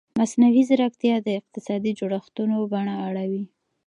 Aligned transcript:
مصنوعي 0.19 0.63
ځیرکتیا 0.69 1.15
د 1.23 1.27
اقتصادي 1.39 1.91
جوړښتونو 1.99 2.55
بڼه 2.71 2.95
اړوي. 3.07 3.43